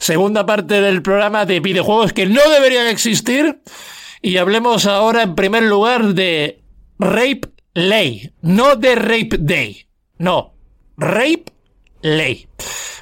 Segunda 0.00 0.46
parte 0.46 0.80
del 0.80 1.02
programa 1.02 1.44
de 1.44 1.60
videojuegos 1.60 2.14
que 2.14 2.24
no 2.24 2.40
deberían 2.48 2.86
existir. 2.86 3.60
Y 4.22 4.38
hablemos 4.38 4.86
ahora 4.86 5.22
en 5.22 5.34
primer 5.34 5.62
lugar 5.64 6.14
de 6.14 6.62
Rape 6.98 7.42
Lay. 7.74 8.32
No 8.40 8.76
de 8.76 8.94
Rape 8.94 9.36
Day. 9.38 9.86
No. 10.16 10.54
Rape 10.96 11.44
Lay. 12.00 12.48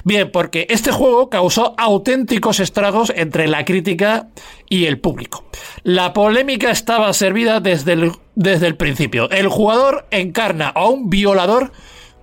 Bien, 0.03 0.29
porque 0.29 0.67
este 0.69 0.91
juego 0.91 1.29
causó 1.29 1.73
auténticos 1.77 2.59
estragos 2.59 3.13
entre 3.15 3.47
la 3.47 3.63
crítica 3.63 4.27
y 4.67 4.85
el 4.85 4.99
público. 4.99 5.45
La 5.83 6.11
polémica 6.11 6.69
estaba 6.69 7.13
servida 7.13 7.61
desde 7.61 7.93
el, 7.93 8.11
desde 8.35 8.67
el 8.67 8.75
principio. 8.75 9.29
El 9.29 9.47
jugador 9.47 10.05
encarna 10.11 10.67
a 10.67 10.87
un 10.87 11.09
violador 11.09 11.71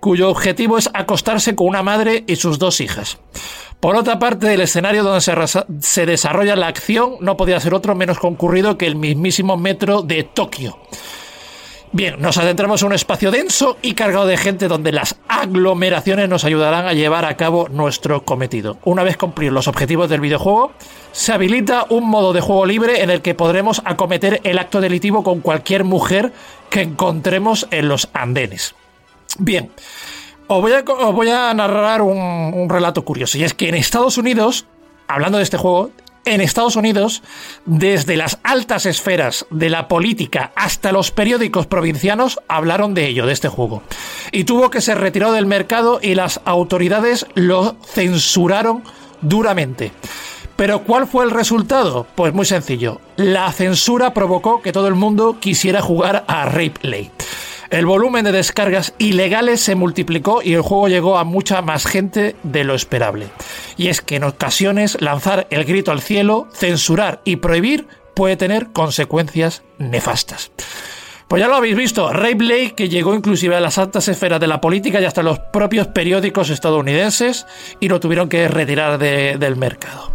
cuyo 0.01 0.29
objetivo 0.29 0.77
es 0.77 0.91
acostarse 0.93 1.57
con 1.57 1.67
una 1.67 1.83
madre 1.83 2.25
y 2.27 2.37
sus 2.37 2.59
dos 2.59 2.81
hijas. 2.81 3.19
Por 3.81 3.95
otra 3.95 4.19
parte, 4.19 4.55
el 4.55 4.61
escenario 4.63 5.05
donde 5.05 5.21
se, 5.81 6.07
desarrolla 6.07 6.57
la 6.57 6.67
acción 6.67 7.17
no 7.21 7.37
podía 7.37 7.61
ser 7.61 7.75
otro 7.75 7.95
menos 7.95 8.19
concurrido 8.19 8.79
que 8.79 8.87
el 8.87 8.97
mismísimo 8.97 9.57
metro 9.57 10.03
de 10.03 10.25
Tokio. 10.25 10.79
Bien, 11.93 12.21
nos 12.21 12.37
adentramos 12.37 12.83
en 12.83 12.89
un 12.89 12.95
espacio 12.95 13.31
denso 13.31 13.79
y 13.81 13.95
cargado 13.95 14.27
de 14.27 14.37
gente 14.37 14.69
donde 14.69 14.93
las 14.93 15.17
aglomeraciones 15.29 16.29
nos 16.29 16.45
ayudarán 16.45 16.87
a 16.87 16.95
llevar 16.95 17.25
a 17.25 17.37
cabo 17.37 17.69
nuestro 17.69 18.25
cometido. 18.25 18.79
Una 18.85 19.03
vez 19.03 19.17
cumplir 19.17 19.53
los 19.53 19.69
objetivos 19.69 20.09
del 20.11 20.21
videojuego, 20.21 20.73
se 21.13 21.33
habilita 21.33 21.87
un 21.89 22.09
modo 22.09 22.33
de 22.33 22.41
juego 22.41 22.67
libre 22.67 23.03
en 23.03 23.11
el 23.11 23.23
que 23.23 23.35
podremos 23.35 23.83
acometer 23.85 24.41
el 24.45 24.59
acto 24.59 24.81
delitivo 24.81 25.23
con 25.23 25.41
cualquier 25.41 25.85
mujer 25.85 26.33
que 26.71 26.83
encontremos 26.83 27.69
en 27.71 27.89
los 27.89 28.09
andenes. 28.13 28.75
Bien, 29.39 29.71
os 30.49 31.15
voy 31.15 31.31
a, 31.31 31.55
narrar 31.55 32.03
un, 32.03 32.69
relato 32.69 33.05
curioso. 33.05 33.39
Y 33.39 33.45
es 33.45 33.55
que 33.55 33.69
en 33.69 33.75
Estados 33.75 34.19
Unidos, 34.19 34.67
hablando 35.09 35.39
de 35.39 35.45
este 35.45 35.57
juego, 35.57 35.91
en 36.25 36.41
Estados 36.41 36.75
Unidos, 36.75 37.23
desde 37.65 38.17
las 38.17 38.41
altas 38.43 38.85
esferas 38.85 39.47
de 39.51 39.71
la 39.71 39.87
política 39.87 40.53
hasta 40.57 40.91
los 40.91 41.13
periódicos 41.13 41.69
provincianos 41.69 42.41
hablaron 42.49 42.95
de 42.95 43.07
ello, 43.07 43.27
de 43.27 43.33
este 43.33 43.49
juego. 43.49 43.83
Y 44.33 44.45
tuvo 44.45 44.71
que 44.71 44.81
ser 44.81 44.99
retirado 44.99 45.33
del 45.33 45.47
mercado 45.47 46.01
y 46.03 46.17
las 46.17 46.41
autoridades 46.45 47.27
lo 47.35 47.77
censuraron 47.85 48.83
duramente. 49.21 49.93
Pero 50.57 50.85
¿cuál 50.85 51.07
fue 51.07 51.25
el 51.25 51.31
resultado? 51.31 52.07
Pues 52.15 52.33
muy 52.33 52.47
sencillo. 52.47 53.01
La 53.17 53.53
censura 53.53 54.15
provocó 54.15 54.63
que 54.63 54.73
todo 54.73 54.89
el 54.89 54.95
mundo 54.95 55.37
quisiera 55.39 55.83
jugar 55.83 56.25
a 56.29 56.47
Rape 56.47 56.81
Lay. 56.81 57.11
El 57.71 57.85
volumen 57.87 58.25
de 58.25 58.33
descargas 58.33 58.95
ilegales 58.99 59.61
se 59.61 59.75
multiplicó 59.75 60.41
y 60.43 60.55
el 60.55 60.61
juego 60.63 60.89
llegó 60.89 61.19
a 61.19 61.25
mucha 61.25 61.63
más 61.63 61.85
gente 61.87 62.37
de 62.43 62.65
lo 62.65 62.75
esperable. 62.75 63.29
Y 63.77 63.89
es 63.89 64.01
que 64.01 64.17
en 64.17 64.25
ocasiones 64.25 64.97
lanzar 65.01 65.47
el 65.51 65.65
grito 65.65 65.91
al 65.91 66.01
cielo, 66.01 66.47
censurar 66.55 67.21
y 67.25 67.37
prohibir 67.37 67.87
puede 68.15 68.37
tener 68.37 68.69
consecuencias 68.73 69.63
nefastas. 69.79 70.51
Pues 71.29 71.41
ya 71.41 71.49
lo 71.49 71.57
habéis 71.57 71.77
visto, 71.77 72.13
Rape 72.13 72.45
Lake 72.45 72.75
que 72.77 72.89
llegó 72.89 73.13
inclusive 73.15 73.57
a 73.57 73.61
las 73.61 73.79
altas 73.79 74.07
esferas 74.07 74.39
de 74.41 74.47
la 74.47 74.61
política 74.61 75.01
y 75.01 75.05
hasta 75.05 75.25
los 75.25 75.41
propios 75.41 75.89
periódicos 75.89 76.51
estadounidenses 76.51 77.47
y 77.81 77.89
lo 77.89 77.99
tuvieron 77.99 78.29
que 78.29 78.47
retirar 78.47 78.97
de- 78.99 79.37
del 79.39 79.57
mercado. 79.57 80.13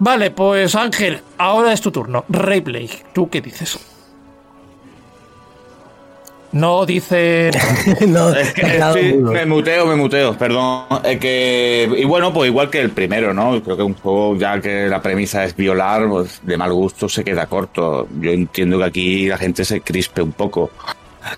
Vale, 0.00 0.32
pues 0.32 0.74
Ángel, 0.74 1.20
ahora 1.38 1.72
es 1.72 1.80
tu 1.80 1.92
turno. 1.92 2.24
Rape 2.28 2.64
Lake, 2.72 3.04
¿tú 3.14 3.30
qué 3.30 3.40
dices? 3.40 3.78
No 6.54 6.86
dice... 6.86 7.50
no, 8.06 8.30
Es 8.30 8.52
que 8.52 8.80
sí, 8.94 9.14
me 9.14 9.44
muteo, 9.44 9.86
me 9.86 9.96
muteo, 9.96 10.38
perdón. 10.38 10.84
Es 11.02 11.18
que, 11.18 11.92
y 11.96 12.04
bueno, 12.04 12.32
pues 12.32 12.48
igual 12.48 12.70
que 12.70 12.80
el 12.80 12.90
primero, 12.90 13.34
¿no? 13.34 13.60
Creo 13.60 13.76
que 13.76 13.82
un 13.82 13.94
juego 13.94 14.36
ya 14.36 14.60
que 14.60 14.86
la 14.86 15.02
premisa 15.02 15.42
es 15.44 15.56
violar, 15.56 16.08
pues 16.08 16.40
de 16.44 16.56
mal 16.56 16.72
gusto 16.72 17.08
se 17.08 17.24
queda 17.24 17.46
corto. 17.46 18.06
Yo 18.20 18.30
entiendo 18.30 18.78
que 18.78 18.84
aquí 18.84 19.26
la 19.26 19.36
gente 19.36 19.64
se 19.64 19.80
crispe 19.80 20.22
un 20.22 20.30
poco. 20.30 20.70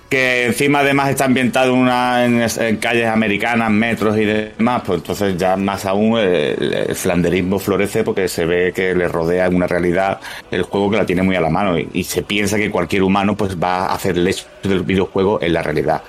Que 0.08 0.46
encima 0.46 0.80
además 0.80 1.10
está 1.10 1.26
ambientado 1.26 1.74
una, 1.74 2.24
en, 2.24 2.76
calles 2.78 3.06
americanas, 3.06 3.70
metros 3.70 4.16
y 4.18 4.24
demás, 4.24 4.82
pues 4.84 4.98
entonces 4.98 5.36
ya 5.36 5.56
más 5.56 5.84
aún 5.84 6.18
el, 6.18 6.94
flanderismo 6.94 7.58
florece 7.58 8.02
porque 8.02 8.26
se 8.28 8.46
ve 8.46 8.72
que 8.74 8.94
le 8.94 9.06
rodea 9.06 9.48
una 9.48 9.66
realidad 9.66 10.20
el 10.50 10.62
juego 10.62 10.90
que 10.90 10.96
la 10.96 11.06
tiene 11.06 11.22
muy 11.22 11.36
a 11.36 11.40
la 11.40 11.50
mano 11.50 11.78
y, 11.78 12.04
se 12.04 12.22
piensa 12.22 12.56
que 12.56 12.70
cualquier 12.70 13.02
humano 13.02 13.36
pues 13.36 13.56
va 13.60 13.86
a 13.86 13.94
hacer 13.94 14.16
el 14.16 14.26
hecho 14.26 14.46
del 14.62 14.82
videojuego 14.82 15.40
en 15.40 15.52
la 15.52 15.62
realidad. 15.62 16.02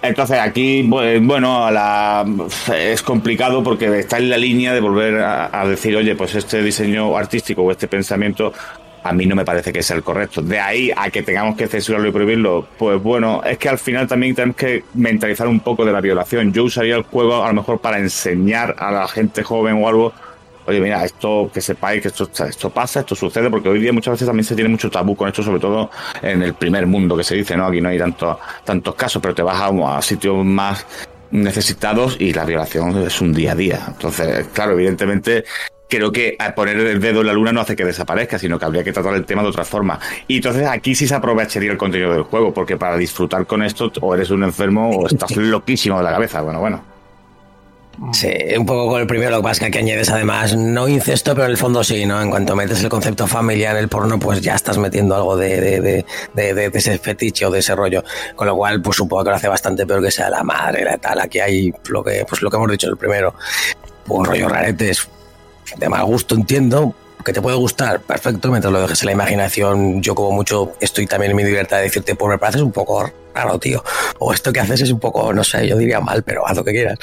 Entonces 0.00 0.38
aquí, 0.38 0.82
bu- 0.84 1.26
bueno, 1.26 1.68
es 2.74 3.02
complicado 3.02 3.62
porque 3.62 3.98
está 3.98 4.18
en 4.18 4.30
la 4.30 4.38
línea 4.38 4.72
de 4.72 4.80
volver 4.80 5.18
a, 5.20 5.60
a 5.60 5.66
decir, 5.66 5.96
oye, 5.96 6.14
pues 6.14 6.34
este 6.34 6.62
diseño 6.62 7.16
artístico 7.16 7.62
o 7.62 7.70
este 7.70 7.88
pensamiento 7.88 8.52
a 9.02 9.12
mí 9.12 9.26
no 9.26 9.36
me 9.36 9.44
parece 9.44 9.72
que 9.72 9.82
sea 9.82 9.96
el 9.96 10.02
correcto. 10.02 10.42
De 10.42 10.58
ahí 10.58 10.90
a 10.96 11.10
que 11.10 11.22
tengamos 11.22 11.56
que 11.56 11.66
censurarlo 11.66 12.08
y 12.08 12.12
prohibirlo, 12.12 12.68
pues 12.78 13.02
bueno, 13.02 13.42
es 13.44 13.58
que 13.58 13.68
al 13.68 13.78
final 13.78 14.06
también 14.06 14.34
tenemos 14.34 14.56
que 14.56 14.84
mentalizar 14.94 15.46
un 15.48 15.60
poco 15.60 15.84
de 15.84 15.92
la 15.92 16.00
violación. 16.00 16.52
Yo 16.52 16.64
usaría 16.64 16.96
el 16.96 17.02
juego 17.02 17.44
a 17.44 17.48
lo 17.48 17.54
mejor 17.54 17.80
para 17.80 17.98
enseñar 17.98 18.76
a 18.78 18.90
la 18.90 19.08
gente 19.08 19.42
joven 19.42 19.82
o 19.82 19.88
algo 19.88 20.12
Oye, 20.68 20.82
mira, 20.82 21.02
esto 21.02 21.50
que 21.52 21.62
sepáis 21.62 22.02
que 22.02 22.08
esto, 22.08 22.28
esto 22.46 22.68
pasa, 22.68 23.00
esto 23.00 23.14
sucede, 23.14 23.48
porque 23.48 23.70
hoy 23.70 23.80
día 23.80 23.90
muchas 23.90 24.12
veces 24.12 24.26
también 24.26 24.44
se 24.44 24.54
tiene 24.54 24.68
mucho 24.68 24.90
tabú 24.90 25.16
con 25.16 25.26
esto, 25.26 25.42
sobre 25.42 25.60
todo 25.60 25.90
en 26.20 26.42
el 26.42 26.52
primer 26.52 26.86
mundo 26.86 27.16
que 27.16 27.24
se 27.24 27.36
dice, 27.36 27.56
¿no? 27.56 27.64
Aquí 27.64 27.80
no 27.80 27.88
hay 27.88 27.98
tanto, 27.98 28.38
tantos 28.64 28.94
casos, 28.94 29.22
pero 29.22 29.34
te 29.34 29.40
vas 29.40 29.58
a, 29.58 29.96
a 29.96 30.02
sitios 30.02 30.44
más 30.44 30.84
necesitados 31.30 32.18
y 32.20 32.34
la 32.34 32.44
violación 32.44 32.98
es 32.98 33.18
un 33.22 33.32
día 33.32 33.52
a 33.52 33.54
día. 33.54 33.80
Entonces, 33.88 34.48
claro, 34.52 34.72
evidentemente 34.72 35.44
creo 35.88 36.12
que 36.12 36.36
poner 36.54 36.76
el 36.76 37.00
dedo 37.00 37.20
en 37.22 37.26
la 37.26 37.32
luna 37.32 37.52
no 37.52 37.60
hace 37.60 37.74
que 37.74 37.84
desaparezca, 37.84 38.38
sino 38.38 38.58
que 38.58 38.64
habría 38.64 38.84
que 38.84 38.92
tratar 38.92 39.14
el 39.14 39.24
tema 39.24 39.42
de 39.42 39.48
otra 39.48 39.64
forma. 39.64 39.98
Y 40.26 40.36
entonces 40.36 40.66
aquí 40.66 40.94
sí 40.94 41.08
se 41.08 41.14
aprovecharía 41.14 41.72
el 41.72 41.78
contenido 41.78 42.12
del 42.12 42.22
juego, 42.22 42.52
porque 42.52 42.76
para 42.76 42.96
disfrutar 42.96 43.46
con 43.46 43.62
esto 43.62 43.90
o 44.00 44.14
eres 44.14 44.30
un 44.30 44.44
enfermo 44.44 44.90
o 44.90 45.06
estás 45.06 45.30
loquísimo 45.36 45.98
de 45.98 46.04
la 46.04 46.12
cabeza. 46.12 46.42
Bueno, 46.42 46.60
bueno. 46.60 46.98
Sí, 48.12 48.30
un 48.56 48.64
poco 48.64 48.86
con 48.90 49.00
el 49.00 49.08
primero, 49.08 49.30
lo 49.30 49.36
que 49.38 49.42
pasa 49.42 49.52
es 49.54 49.58
que 49.58 49.66
aquí 49.66 49.78
añades 49.78 50.08
además 50.08 50.54
no 50.54 50.86
incesto, 50.86 51.34
pero 51.34 51.46
en 51.46 51.50
el 51.50 51.56
fondo 51.56 51.82
sí, 51.82 52.06
¿no? 52.06 52.22
En 52.22 52.30
cuanto 52.30 52.54
metes 52.54 52.80
el 52.84 52.88
concepto 52.88 53.26
familia 53.26 53.72
en 53.72 53.78
el 53.78 53.88
porno, 53.88 54.20
pues 54.20 54.40
ya 54.40 54.54
estás 54.54 54.78
metiendo 54.78 55.16
algo 55.16 55.36
de, 55.36 55.60
de, 55.60 56.04
de, 56.32 56.54
de, 56.54 56.70
ese 56.72 56.96
fetiche 56.98 57.44
o 57.46 57.50
de 57.50 57.58
ese 57.58 57.74
rollo. 57.74 58.04
Con 58.36 58.46
lo 58.46 58.54
cual, 58.54 58.80
pues 58.80 58.98
supongo 58.98 59.24
que 59.24 59.30
lo 59.30 59.36
hace 59.36 59.48
bastante 59.48 59.84
peor 59.84 60.00
que 60.00 60.12
sea 60.12 60.30
la 60.30 60.44
madre, 60.44 60.84
la 60.84 60.96
tal. 60.98 61.18
Aquí 61.18 61.40
hay 61.40 61.72
lo 61.88 62.04
que, 62.04 62.24
pues 62.28 62.40
lo 62.40 62.50
que 62.50 62.56
hemos 62.56 62.70
dicho 62.70 62.86
en 62.86 62.92
el 62.92 62.98
primero. 62.98 63.34
Un 64.06 64.24
rollo 64.24 64.48
raretes 64.48 65.08
de 65.76 65.88
mal 65.88 66.04
gusto, 66.04 66.34
entiendo. 66.34 66.94
Que 67.24 67.32
te 67.32 67.42
puede 67.42 67.56
gustar, 67.56 68.00
perfecto, 68.00 68.48
mientras 68.48 68.72
lo 68.72 68.80
dejes 68.80 69.02
en 69.02 69.06
la 69.06 69.12
imaginación. 69.12 70.00
Yo, 70.00 70.14
como 70.14 70.30
mucho, 70.30 70.72
estoy 70.80 71.06
también 71.06 71.32
en 71.32 71.36
mi 71.36 71.44
libertad 71.44 71.78
de 71.78 71.84
decirte, 71.84 72.14
pues 72.14 72.30
me 72.30 72.38
pareces 72.38 72.62
un 72.62 72.72
poco 72.72 73.10
raro, 73.34 73.58
tío. 73.58 73.82
O 74.20 74.32
esto 74.32 74.52
que 74.52 74.60
haces 74.60 74.82
es 74.82 74.90
un 74.92 75.00
poco, 75.00 75.32
no 75.32 75.42
sé, 75.42 75.66
yo 75.66 75.76
diría 75.76 76.00
mal, 76.00 76.22
pero 76.22 76.46
haz 76.46 76.56
lo 76.56 76.64
que 76.64 76.72
quieras. 76.72 76.98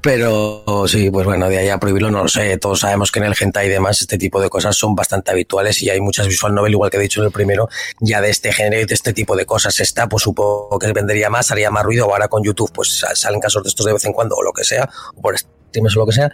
Pero 0.00 0.84
sí, 0.86 1.10
pues 1.10 1.26
bueno, 1.26 1.48
de 1.48 1.58
ahí 1.58 1.68
a 1.70 1.78
prohibirlo 1.78 2.10
no 2.10 2.22
lo 2.22 2.28
sé. 2.28 2.56
Todos 2.58 2.80
sabemos 2.80 3.10
que 3.10 3.18
en 3.18 3.24
el 3.24 3.34
hentai 3.38 3.66
y 3.66 3.70
demás 3.70 4.00
este 4.00 4.16
tipo 4.16 4.40
de 4.40 4.48
cosas 4.48 4.76
son 4.76 4.94
bastante 4.94 5.32
habituales 5.32 5.82
y 5.82 5.90
hay 5.90 6.00
muchas 6.00 6.28
visual 6.28 6.54
novel, 6.54 6.72
igual 6.72 6.90
que 6.90 6.98
he 6.98 7.00
dicho 7.00 7.20
en 7.20 7.26
el 7.26 7.32
primero, 7.32 7.68
ya 8.00 8.20
de 8.20 8.30
este 8.30 8.52
género 8.52 8.82
y 8.82 8.84
de 8.84 8.94
este 8.94 9.12
tipo 9.12 9.34
de 9.34 9.44
cosas. 9.44 9.80
Está, 9.80 10.08
pues 10.08 10.22
supongo 10.22 10.78
que 10.78 10.92
vendería 10.92 11.30
más, 11.30 11.50
haría 11.50 11.70
más 11.70 11.82
ruido. 11.82 12.04
Ahora 12.04 12.28
con 12.28 12.44
YouTube, 12.44 12.70
pues 12.72 13.04
salen 13.14 13.40
casos 13.40 13.64
de 13.64 13.70
estos 13.70 13.84
de 13.86 13.92
vez 13.92 14.04
en 14.04 14.12
cuando 14.12 14.36
o 14.36 14.42
lo 14.42 14.52
que 14.52 14.62
sea, 14.62 14.88
o 15.16 15.20
por 15.20 15.36
streams 15.36 15.96
o 15.96 16.00
lo 16.00 16.06
que 16.06 16.12
sea. 16.12 16.30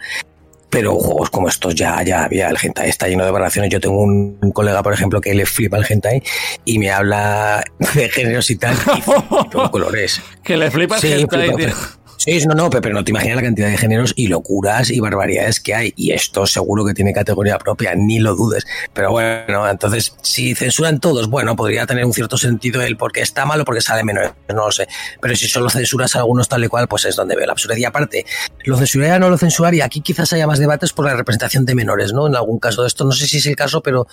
Pero 0.69 0.95
juegos 0.95 1.29
como 1.29 1.47
estos 1.47 1.73
ya, 1.75 2.01
ya 2.03 2.23
había, 2.25 2.49
el 2.49 2.57
hentai 2.61 2.89
está 2.89 3.07
lleno 3.07 3.23
de 3.23 3.31
variaciones. 3.31 3.71
Yo 3.71 3.79
tengo 3.79 4.01
un, 4.01 4.37
un 4.41 4.51
colega, 4.51 4.83
por 4.83 4.93
ejemplo, 4.93 5.21
que 5.21 5.33
le 5.33 5.45
flipa 5.45 5.77
el 5.77 5.85
hentai 5.87 6.21
y 6.65 6.79
me 6.79 6.91
habla 6.91 7.63
de 7.93 8.09
géneros 8.09 8.49
y 8.51 8.57
tal, 8.57 8.75
y 8.97 9.01
con 9.51 9.69
colores. 9.69 10.21
Que 10.43 10.57
le 10.57 10.69
flipa 10.71 10.95
el 10.95 11.01
Sí, 11.01 11.11
hentai, 11.13 11.49
flipa- 11.51 11.57
tío. 11.57 11.75
Sí, 12.25 12.43
no, 12.47 12.55
no, 12.55 12.71
pero 12.71 12.91
no 12.91 13.03
te 13.03 13.11
imaginas 13.11 13.35
la 13.35 13.43
cantidad 13.43 13.69
de 13.69 13.77
géneros 13.77 14.11
y 14.15 14.25
locuras 14.29 14.89
y 14.89 14.99
barbaridades 14.99 15.59
que 15.59 15.75
hay. 15.75 15.93
Y 15.95 16.11
esto 16.11 16.47
seguro 16.47 16.83
que 16.83 16.95
tiene 16.95 17.13
categoría 17.13 17.59
propia, 17.59 17.93
ni 17.93 18.17
lo 18.17 18.35
dudes. 18.35 18.65
Pero 18.93 19.11
bueno, 19.11 19.69
entonces, 19.69 20.15
si 20.23 20.55
censuran 20.55 20.99
todos, 20.99 21.29
bueno, 21.29 21.55
podría 21.55 21.85
tener 21.85 22.03
un 22.03 22.13
cierto 22.13 22.35
sentido 22.39 22.81
el 22.81 22.97
porque 22.97 23.21
está 23.21 23.45
malo, 23.45 23.63
porque 23.63 23.81
sale 23.81 24.03
menos, 24.03 24.31
no 24.49 24.65
lo 24.65 24.71
sé. 24.71 24.87
Pero 25.21 25.35
si 25.35 25.47
solo 25.47 25.69
censuras 25.69 26.15
a 26.15 26.19
algunos 26.19 26.49
tal 26.49 26.63
y 26.63 26.67
cual, 26.67 26.87
pues 26.87 27.05
es 27.05 27.15
donde 27.15 27.35
veo 27.35 27.45
la 27.45 27.51
absurdidad. 27.51 27.77
Y 27.77 27.85
aparte, 27.85 28.25
lo 28.63 28.75
censuraría 28.75 29.17
o 29.17 29.19
no 29.19 29.29
lo 29.29 29.37
censuraría. 29.37 29.85
Aquí 29.85 30.01
quizás 30.01 30.33
haya 30.33 30.47
más 30.47 30.57
debates 30.57 30.93
por 30.93 31.05
la 31.05 31.15
representación 31.15 31.63
de 31.63 31.75
menores, 31.75 32.11
¿no? 32.11 32.25
En 32.25 32.35
algún 32.35 32.57
caso 32.57 32.81
de 32.81 32.87
esto, 32.87 33.05
no 33.05 33.11
sé 33.11 33.27
si 33.27 33.37
es 33.37 33.45
el 33.45 33.55
caso, 33.55 33.83
pero 33.83 34.07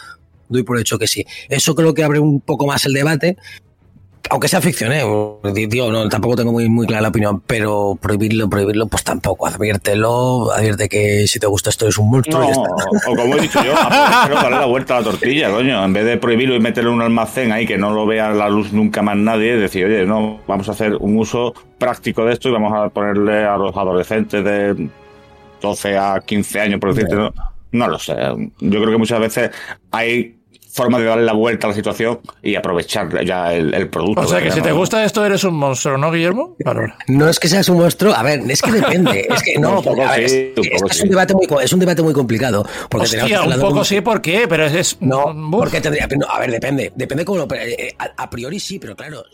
doy 0.50 0.65
por 0.65 0.79
hecho 0.79 0.99
que 0.99 1.06
sí. 1.06 1.25
Eso 1.49 1.75
creo 1.75 1.94
que 1.94 2.05
abre 2.05 2.19
un 2.19 2.43
poco 2.43 2.67
más 2.67 2.85
el 2.85 2.93
debate. 2.93 3.38
Aunque 4.31 4.49
sea 4.49 4.61
ficción, 4.61 4.93
¿eh? 4.93 5.03
Digo, 5.69 5.91
no, 5.91 6.09
tampoco 6.09 6.37
tengo 6.37 6.53
muy, 6.53 6.69
muy 6.69 6.87
clara 6.87 7.03
la 7.03 7.09
opinión, 7.09 7.43
pero 7.47 7.99
prohibirlo, 8.01 8.49
prohibirlo, 8.49 8.87
pues 8.87 9.05
tampoco. 9.05 9.47
Adviértelo, 9.47 10.53
advierte 10.53 10.89
que 10.89 11.27
si 11.27 11.39
te 11.39 11.47
gusta 11.47 11.71
esto 11.71 11.89
es 11.89 11.99
un 11.99 12.11
monstruo 12.11 12.41
No, 12.41 12.45
y 12.45 12.47
ya 12.49 12.53
está. 12.53 13.11
o 13.11 13.17
como 13.17 13.37
he 13.37 13.41
dicho 13.41 13.63
yo, 13.65 13.75
darle 13.75 14.51
la 14.51 14.67
vuelta 14.67 14.97
a 14.97 15.01
la 15.01 15.11
tortilla, 15.11 15.51
coño. 15.51 15.85
En 15.85 15.93
vez 15.93 16.05
de 16.05 16.17
prohibirlo 16.17 16.55
y 16.55 16.61
meterlo 16.61 16.91
en 16.91 16.97
un 16.97 17.03
almacén 17.03 17.53
ahí 17.53 17.67
que 17.67 17.77
no 17.77 17.93
lo 17.93 18.07
vea 18.07 18.31
la 18.31 18.49
luz 18.49 18.73
nunca 18.73 19.03
más 19.03 19.17
nadie, 19.17 19.57
decir, 19.57 19.85
oye, 19.87 20.07
no, 20.07 20.41
vamos 20.47 20.69
a 20.69 20.73
hacer 20.73 20.95
un 20.97 21.19
uso 21.19 21.53
práctico 21.79 22.25
de 22.25 22.33
esto 22.35 22.49
y 22.49 22.53
vamos 22.53 22.73
a 22.75 22.89
ponerle 22.91 23.45
a 23.45 23.57
los 23.57 23.77
adolescentes 23.77 24.45
de 24.45 24.89
12 25.61 25.99
a 25.99 26.21
15 26.25 26.61
años, 26.61 26.81
por 26.81 26.95
decirte, 26.95 27.17
no, 27.17 27.33
no 27.73 27.89
lo 27.89 27.99
sé. 27.99 28.15
Yo 28.61 28.81
creo 28.81 28.91
que 28.93 28.99
muchas 28.99 29.21
veces 29.21 29.51
hay 29.91 30.37
formas 30.73 31.01
de 31.01 31.07
darle 31.07 31.25
la 31.25 31.35
vuelta 31.35 31.67
a 31.67 31.71
la 31.71 31.77
situación 31.77 32.21
y 32.43 32.55
aprovechar 32.55 33.25
ya 33.25 33.53
el, 33.53 33.75
el 33.75 33.89
producto. 33.91 34.23
O 34.23 34.27
sea 34.27 34.43
que 34.43 34.51
si 34.51 34.59
¿no? 34.59 34.65
te 34.65 34.73
gusta 34.73 35.05
esto 35.05 35.25
eres 35.25 35.45
un 35.45 35.55
monstruo, 35.55 35.99
¿no, 35.99 36.11
Guillermo? 36.11 36.57
Claro. 36.59 36.93
No 37.09 37.29
es 37.29 37.39
que 37.39 37.49
seas 37.49 37.69
un 37.69 37.79
monstruo, 37.79 38.15
a 38.15 38.23
ver, 38.23 38.41
es 38.49 38.63
que 38.63 38.73
depende. 38.73 39.27
Es 39.29 39.43
que 39.43 39.59
no, 39.59 39.83
porque, 39.85 40.03
a 40.03 40.13
ver, 40.13 40.23
es, 40.23 40.33
un 40.57 40.91
es 40.91 41.03
un 41.03 41.09
debate 41.11 41.35
muy, 41.35 41.47
es 41.63 41.73
un 41.73 41.81
debate 41.81 42.03
muy 42.03 42.15
complicado. 42.15 42.67
Porque 42.89 43.07
Hostia, 43.07 43.43
un 43.43 43.61
poco 43.61 43.85
sí, 43.85 44.01
¿por 44.01 44.23
qué? 44.23 44.47
Pero 44.49 44.65
es... 44.65 44.75
es 44.75 44.97
No, 45.01 45.27
Uf. 45.27 45.51
porque 45.59 45.81
tendría. 45.81 46.09
No, 46.17 46.27
a 46.27 46.41
ver, 46.41 46.51
depende. 46.51 46.93
Depende 46.95 47.25
cómo 47.25 47.39
lo. 47.39 47.49
pero, 47.49 47.63
eh, 47.63 47.95
A, 47.99 48.23
a 48.23 48.31
priori 48.31 48.59
sí, 48.59 48.79
pero 48.79 48.97
claro. 48.97 49.25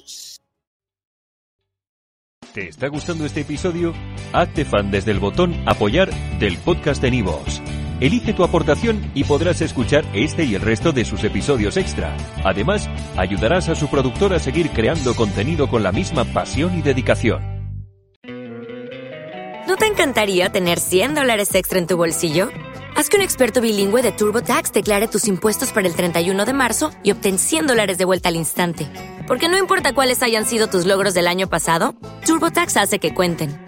¿Te 2.52 2.68
está 2.68 2.88
gustando 2.88 3.26
este 3.26 3.42
episodio? 3.42 3.94
Hazte 4.32 4.64
fan 4.64 4.90
desde 4.90 5.10
el 5.12 5.20
botón 5.20 5.54
Apoyar 5.66 6.10
del 6.38 6.56
podcast 6.58 7.00
de 7.02 7.10
Nivos. 7.10 7.60
Elige 8.00 8.32
tu 8.32 8.44
aportación 8.44 9.10
y 9.14 9.24
podrás 9.24 9.60
escuchar 9.60 10.04
este 10.12 10.44
y 10.44 10.54
el 10.54 10.62
resto 10.62 10.92
de 10.92 11.04
sus 11.04 11.24
episodios 11.24 11.76
extra. 11.76 12.16
Además, 12.44 12.88
ayudarás 13.16 13.68
a 13.68 13.74
su 13.74 13.88
productor 13.88 14.32
a 14.34 14.38
seguir 14.38 14.70
creando 14.70 15.14
contenido 15.16 15.68
con 15.68 15.82
la 15.82 15.90
misma 15.90 16.24
pasión 16.24 16.78
y 16.78 16.82
dedicación. 16.82 17.42
¿No 19.66 19.76
te 19.76 19.86
encantaría 19.86 20.48
tener 20.48 20.78
100 20.78 21.16
dólares 21.16 21.54
extra 21.54 21.78
en 21.78 21.88
tu 21.88 21.96
bolsillo? 21.96 22.50
Haz 22.96 23.08
que 23.08 23.16
un 23.16 23.22
experto 23.22 23.60
bilingüe 23.60 24.02
de 24.02 24.12
TurboTax 24.12 24.72
declare 24.72 25.08
tus 25.08 25.26
impuestos 25.26 25.72
para 25.72 25.86
el 25.86 25.94
31 25.94 26.46
de 26.46 26.52
marzo 26.52 26.90
y 27.02 27.10
obtén 27.10 27.38
100 27.38 27.66
dólares 27.66 27.98
de 27.98 28.04
vuelta 28.04 28.28
al 28.28 28.36
instante. 28.36 28.88
Porque 29.26 29.48
no 29.48 29.58
importa 29.58 29.92
cuáles 29.92 30.22
hayan 30.22 30.46
sido 30.46 30.68
tus 30.68 30.86
logros 30.86 31.14
del 31.14 31.26
año 31.26 31.48
pasado, 31.48 31.94
TurboTax 32.24 32.76
hace 32.76 32.98
que 33.00 33.12
cuenten. 33.12 33.67